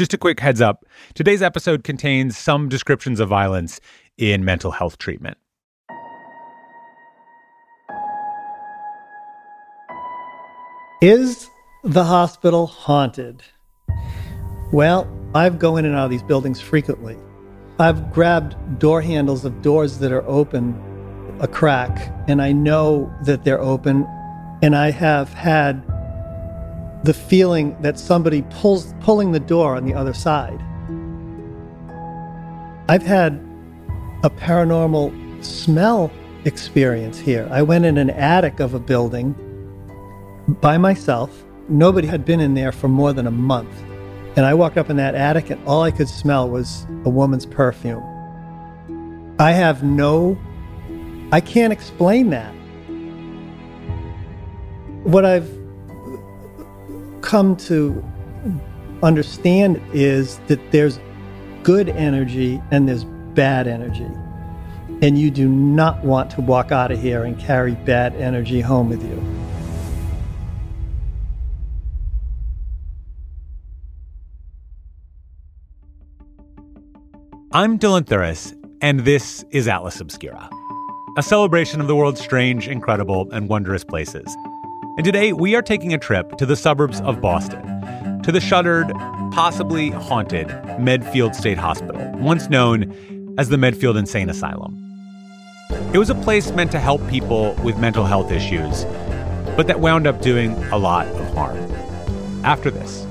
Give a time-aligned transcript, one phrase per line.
[0.00, 3.82] Just a quick heads up today's episode contains some descriptions of violence
[4.16, 5.36] in mental health treatment.
[11.02, 11.50] Is
[11.84, 13.42] the hospital haunted?
[14.72, 17.18] Well, I've go in and out of these buildings frequently.
[17.78, 20.80] I've grabbed door handles of doors that are open,
[21.40, 24.06] a crack, and I know that they're open.
[24.62, 25.84] And I have had
[27.02, 30.60] the feeling that somebody pulls pulling the door on the other side.
[32.88, 33.34] I've had
[34.22, 36.10] a paranormal smell
[36.44, 37.48] experience here.
[37.50, 39.34] I went in an attic of a building
[40.60, 41.44] by myself.
[41.68, 43.72] Nobody had been in there for more than a month.
[44.36, 47.46] And I walked up in that attic, and all I could smell was a woman's
[47.46, 48.02] perfume.
[49.38, 50.38] I have no,
[51.32, 52.52] I can't explain that.
[55.04, 55.59] What I've
[57.22, 58.04] come to
[59.02, 60.98] understand is that there's
[61.62, 63.04] good energy and there's
[63.34, 64.08] bad energy.
[65.02, 68.88] And you do not want to walk out of here and carry bad energy home
[68.88, 69.40] with you.
[77.52, 80.48] I'm Dylan Thuras, and this is Atlas Obscura,
[81.16, 84.36] a celebration of the world's strange, incredible, and wondrous places.
[84.96, 88.90] And today we are taking a trip to the suburbs of Boston, to the shuttered,
[89.30, 94.76] possibly haunted Medfield State Hospital, once known as the Medfield Insane Asylum.
[95.94, 98.84] It was a place meant to help people with mental health issues,
[99.56, 101.56] but that wound up doing a lot of harm.
[102.44, 103.06] After this,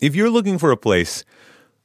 [0.00, 1.24] If you're looking for a place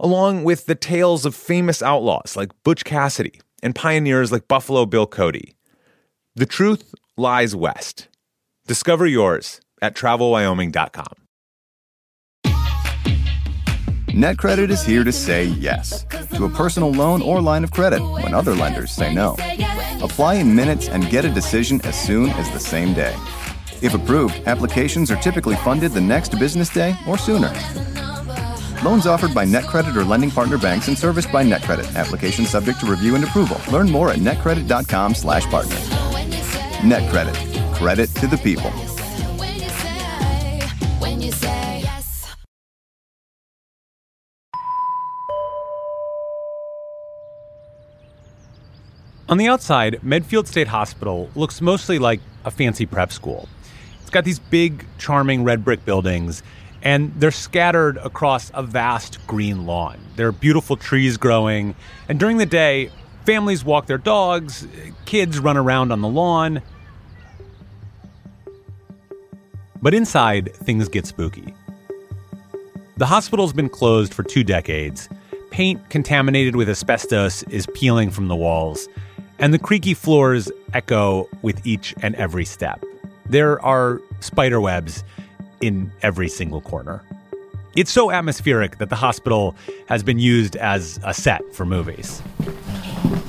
[0.00, 5.06] along with the tales of famous outlaws like Butch Cassidy and pioneers like Buffalo Bill
[5.06, 5.54] Cody.
[6.34, 8.08] The truth lies west.
[8.66, 11.14] Discover yours at travelwyoming.com.
[14.08, 16.04] NetCredit is here to say yes
[16.34, 19.36] to a personal loan or line of credit when other lenders say no.
[20.02, 23.14] Apply in minutes and get a decision as soon as the same day.
[23.80, 27.52] If approved, applications are typically funded the next business day or sooner.
[28.84, 31.96] Loans offered by NetCredit or lending partner banks and serviced by NetCredit.
[31.96, 33.60] Application subject to review and approval.
[33.72, 35.74] Learn more at netcredit.com slash partner.
[36.82, 37.74] NetCredit.
[37.74, 38.72] Credit to the people.
[49.28, 53.46] On the outside, Medfield State Hospital looks mostly like a fancy prep school.
[54.00, 56.42] It's got these big, charming red brick buildings
[56.82, 59.98] and they're scattered across a vast green lawn.
[60.16, 61.74] There are beautiful trees growing,
[62.08, 62.90] and during the day,
[63.24, 64.66] families walk their dogs,
[65.04, 66.62] kids run around on the lawn.
[69.80, 71.54] But inside, things get spooky.
[72.96, 75.08] The hospital's been closed for two decades.
[75.50, 78.88] Paint contaminated with asbestos is peeling from the walls,
[79.38, 82.84] and the creaky floors echo with each and every step.
[83.26, 85.04] There are spider webs
[85.60, 87.02] in every single corner.
[87.74, 89.54] It's so atmospheric that the hospital
[89.88, 92.22] has been used as a set for movies.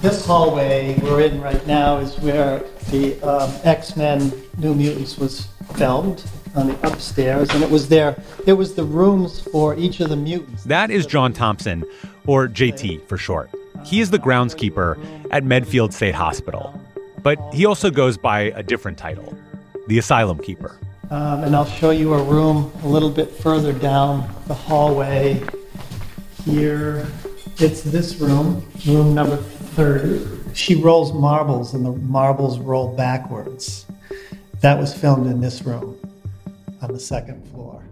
[0.01, 5.47] This hallway we're in right now is where the um, X Men New Mutants was
[5.75, 6.23] filmed
[6.55, 8.19] on the upstairs, and it was there.
[8.47, 10.63] It was the rooms for each of the mutants.
[10.63, 11.83] That is John Thompson,
[12.25, 13.51] or JT for short.
[13.85, 14.97] He is the groundskeeper
[15.31, 16.79] at Medfield State Hospital,
[17.21, 19.37] but he also goes by a different title,
[19.87, 20.77] the Asylum Keeper.
[21.11, 25.43] Um, and I'll show you a room a little bit further down the hallway
[26.45, 27.07] here.
[27.57, 30.53] It's this room, room number 30.
[30.53, 33.87] She rolls marbles and the marbles roll backwards.
[34.61, 35.97] That was filmed in this room
[36.81, 37.83] on the second floor.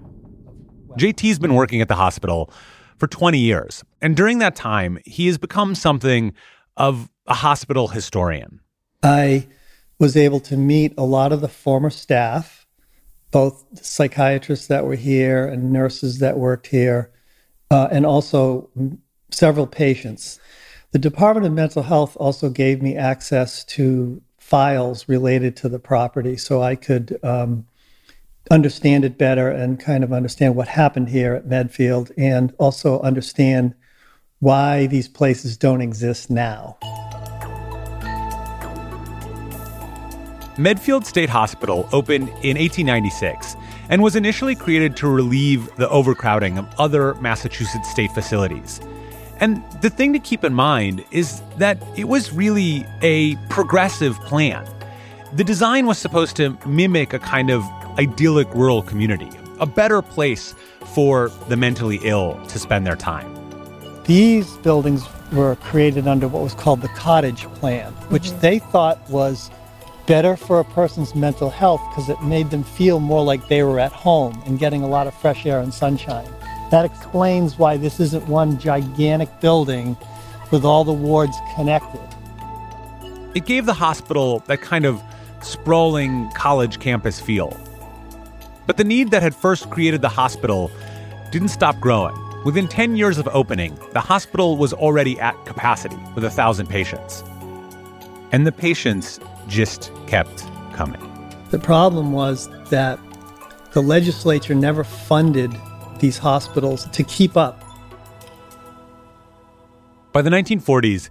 [0.98, 2.52] JT's been working at the hospital
[2.98, 3.84] for 20 years.
[4.00, 6.34] And during that time, he has become something
[6.75, 8.60] of a hospital historian.
[9.02, 9.48] I
[10.00, 12.56] was able to meet a lot of the former staff
[13.31, 17.12] both psychiatrists that were here and nurses that worked here,
[17.69, 18.69] uh, and also
[19.31, 20.39] several patients.
[20.91, 26.38] The Department of Mental Health also gave me access to files related to the property
[26.38, 27.68] so I could um,
[28.50, 33.75] understand it better and kind of understand what happened here at Medfield and also understand
[34.39, 36.77] why these places don't exist now.
[40.59, 43.56] Medfield State Hospital opened in 1896
[43.89, 48.81] and was initially created to relieve the overcrowding of other Massachusetts state facilities.
[49.39, 54.68] And the thing to keep in mind is that it was really a progressive plan.
[55.33, 57.63] The design was supposed to mimic a kind of
[58.00, 59.30] idyllic rural community,
[59.60, 60.56] a better place
[60.86, 63.31] for the mentally ill to spend their time.
[64.06, 68.39] These buildings were created under what was called the cottage plan, which mm-hmm.
[68.39, 69.51] they thought was
[70.07, 73.80] better for a person's mental health because it made them feel more like they were
[73.80, 76.27] at home and getting a lot of fresh air and sunshine.
[76.71, 79.98] That explains why this isn't one gigantic building
[80.50, 82.01] with all the wards connected.
[83.36, 85.04] It gave the hospital that kind of
[85.42, 87.56] sprawling college campus feel.
[88.65, 90.71] But the need that had first created the hospital
[91.31, 92.15] didn't stop growing.
[92.45, 97.24] Within 10 years of opening, the hospital was already at capacity with a thousand patients.
[98.31, 101.01] And the patients just kept coming.
[101.50, 103.00] The problem was that
[103.71, 105.56] the legislature never funded
[106.00, 107.63] these hospitals to keep up.
[110.12, 111.09] By the 1940s,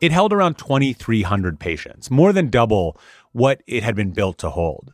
[0.00, 2.98] it held around 2,300 patients, more than double
[3.32, 4.92] what it had been built to hold.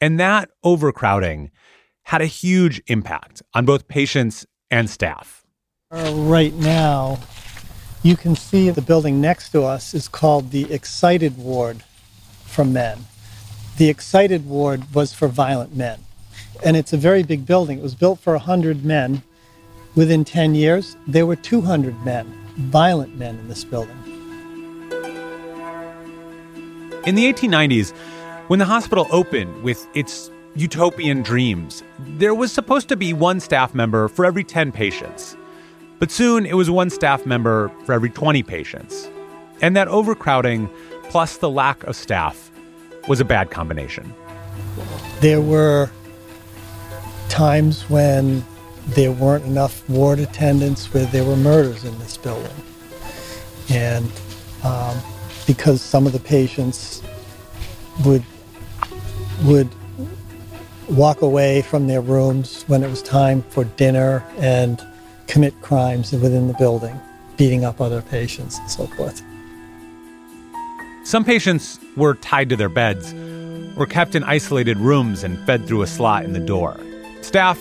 [0.00, 1.50] And that overcrowding
[2.04, 5.44] had a huge impact on both patients and staff.
[5.90, 7.18] Right now,
[8.02, 11.82] you can see the building next to us is called the Excited Ward
[12.44, 13.04] for men.
[13.76, 16.00] The excited ward was for violent men.
[16.64, 17.78] And it's a very big building.
[17.78, 19.22] It was built for 100 men.
[19.94, 22.26] Within 10 years, there were 200 men,
[22.56, 23.96] violent men in this building.
[27.06, 27.92] In the 1890s,
[28.48, 33.74] when the hospital opened with its utopian dreams, there was supposed to be one staff
[33.74, 35.36] member for every 10 patients.
[36.00, 39.08] But soon it was one staff member for every 20 patients.
[39.60, 40.68] And that overcrowding
[41.04, 42.50] plus the lack of staff
[43.06, 44.12] was a bad combination.
[45.20, 45.90] There were
[47.28, 48.44] times when
[48.88, 52.50] there weren't enough ward attendants where there were murders in this building.
[53.68, 54.10] And
[54.64, 54.96] um,
[55.46, 57.02] because some of the patients
[58.04, 58.24] would
[59.42, 59.68] would
[60.88, 64.84] walk away from their rooms when it was time for dinner and
[65.30, 67.00] commit crimes within the building,
[67.36, 69.22] beating up other patients and so forth.
[71.04, 73.14] Some patients were tied to their beds
[73.78, 76.78] or kept in isolated rooms and fed through a slot in the door.
[77.22, 77.58] Staff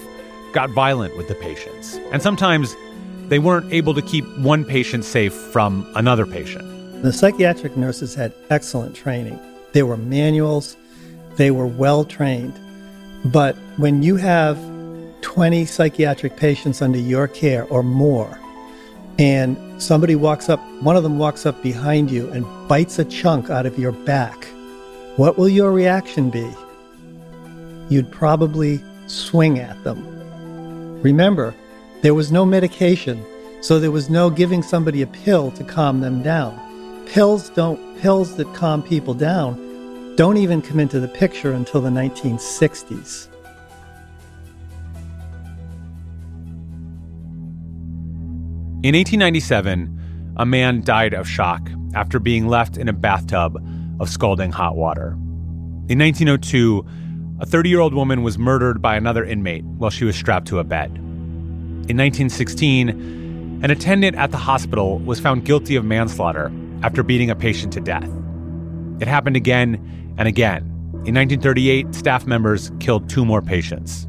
[0.52, 2.76] got violent with the patients, and sometimes
[3.28, 6.66] they weren't able to keep one patient safe from another patient.
[7.04, 9.40] The psychiatric nurses had excellent training.
[9.74, 10.76] They were manuals,
[11.36, 12.60] they were well trained.
[13.26, 14.58] But when you have
[15.22, 18.40] 20 psychiatric patients under your care or more,
[19.18, 23.50] and somebody walks up, one of them walks up behind you and bites a chunk
[23.50, 24.46] out of your back,
[25.18, 26.50] what will your reaction be?
[27.90, 31.02] You'd probably swing at them.
[31.02, 31.54] Remember,
[32.02, 33.26] there was no medication,
[33.62, 36.58] so there was no giving somebody a pill to calm them down.
[37.08, 41.90] Pills don't pills that calm people down don't even come into the picture until the
[41.90, 43.28] 1960s.
[48.82, 53.62] In 1897, a man died of shock after being left in a bathtub
[54.00, 55.18] of scalding hot water.
[55.90, 56.86] In 1902,
[57.42, 60.60] a 30 year old woman was murdered by another inmate while she was strapped to
[60.60, 60.92] a bed.
[60.96, 62.88] In 1916,
[63.64, 66.50] an attendant at the hospital was found guilty of manslaughter
[66.82, 68.10] after beating a patient to death.
[69.02, 70.62] It happened again and again.
[71.04, 74.06] In 1938, staff members killed two more patients.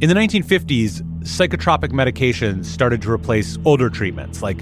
[0.00, 4.58] In the 1950s, psychotropic medications started to replace older treatments like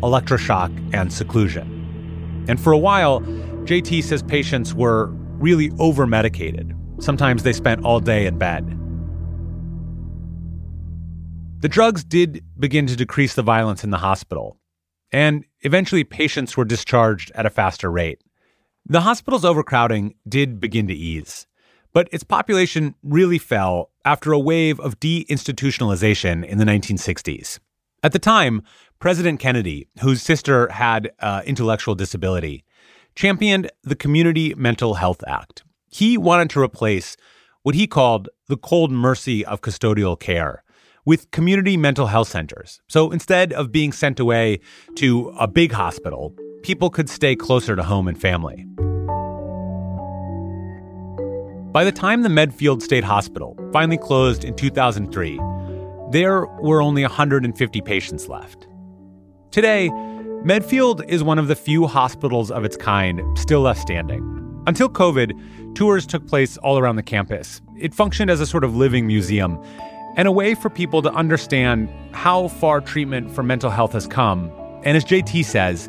[0.00, 2.44] electroshock and seclusion.
[2.48, 3.20] And for a while,
[3.64, 5.06] JT says patients were
[5.38, 6.76] really over medicated.
[6.98, 8.78] Sometimes they spent all day in bed.
[11.60, 14.58] The drugs did begin to decrease the violence in the hospital,
[15.10, 18.22] and eventually patients were discharged at a faster rate.
[18.86, 21.46] The hospital's overcrowding did begin to ease.
[21.94, 27.58] But its population really fell after a wave of deinstitutionalization in the 1960s.
[28.02, 28.62] At the time,
[28.98, 32.64] President Kennedy, whose sister had uh, intellectual disability,
[33.14, 35.62] championed the Community Mental Health Act.
[35.88, 37.16] He wanted to replace
[37.62, 40.62] what he called the cold mercy of custodial care
[41.06, 42.80] with community mental health centers.
[42.88, 44.60] So instead of being sent away
[44.96, 48.66] to a big hospital, people could stay closer to home and family.
[51.74, 55.40] By the time the Medfield State Hospital finally closed in 2003,
[56.12, 58.68] there were only 150 patients left.
[59.50, 59.90] Today,
[60.44, 64.22] Medfield is one of the few hospitals of its kind still left standing.
[64.68, 67.60] Until COVID, tours took place all around the campus.
[67.76, 69.60] It functioned as a sort of living museum
[70.16, 74.48] and a way for people to understand how far treatment for mental health has come,
[74.84, 75.88] and as JT says,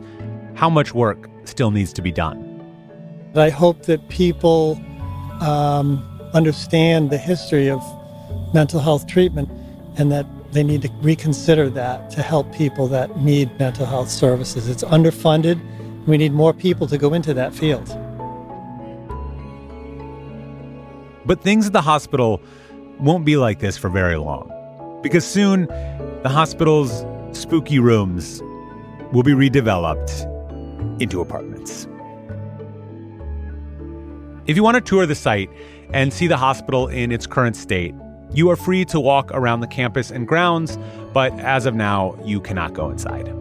[0.56, 2.42] how much work still needs to be done.
[3.36, 4.82] I hope that people
[5.42, 7.82] um, understand the history of
[8.54, 9.50] mental health treatment
[9.98, 14.68] and that they need to reconsider that to help people that need mental health services.
[14.70, 15.60] It's underfunded.
[16.08, 17.88] We need more people to go into that field.
[21.25, 22.42] But things at the hospital
[23.00, 24.51] won't be like this for very long.
[25.01, 25.65] Because soon,
[26.24, 28.42] the hospital's spooky rooms
[29.12, 30.32] will be redeveloped
[31.01, 31.88] into apartments.
[34.48, 35.50] If you want to tour the site
[35.92, 37.96] and see the hospital in its current state,
[38.32, 40.78] you are free to walk around the campus and grounds,
[41.14, 43.34] but as of now, you cannot go inside.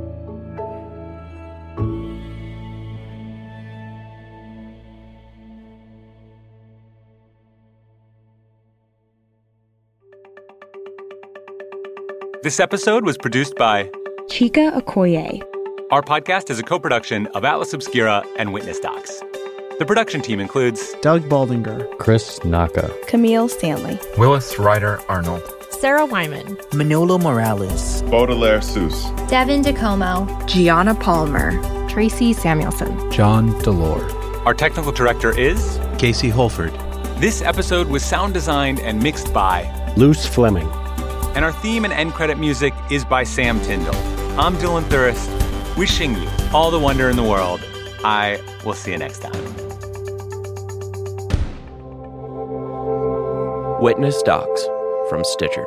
[12.43, 13.91] This episode was produced by
[14.29, 15.43] Chika Okoye.
[15.91, 19.23] Our podcast is a co production of Atlas Obscura and Witness Docs.
[19.77, 26.57] The production team includes Doug Baldinger, Chris Naka, Camille Stanley, Willis Ryder Arnold, Sarah Wyman,
[26.73, 34.09] Manolo Morales, Baudelaire Ceus, Devin DeComo, Gianna Palmer, Tracy Samuelson, John Delore.
[34.47, 36.73] Our technical director is Casey Holford.
[37.19, 40.69] This episode was sound designed and mixed by Luce Fleming.
[41.35, 43.97] And our theme and end credit music is by Sam Tyndall.
[44.39, 47.61] I'm Dylan Thuras, wishing you all the wonder in the world.
[48.05, 49.33] I will see you next time.
[53.81, 54.65] Witness Docs
[55.09, 55.67] from Stitcher.